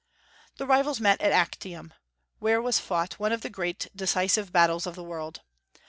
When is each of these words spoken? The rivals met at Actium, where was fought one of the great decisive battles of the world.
The 0.57 0.65
rivals 0.65 0.99
met 0.99 1.21
at 1.21 1.31
Actium, 1.31 1.93
where 2.39 2.59
was 2.59 2.79
fought 2.79 3.19
one 3.19 3.31
of 3.31 3.41
the 3.41 3.51
great 3.51 3.87
decisive 3.95 4.51
battles 4.51 4.87
of 4.87 4.95
the 4.95 5.03
world. 5.03 5.41